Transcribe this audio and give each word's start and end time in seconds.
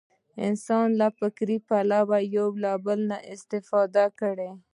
انسان 0.47 0.87
له 0.99 1.07
فکري 1.19 1.57
پلوه 1.67 2.01
له 2.21 2.29
یو 2.35 2.47
بل 2.85 2.99
نه 3.09 3.17
استفاده 3.33 4.05
کړې. 4.19 4.49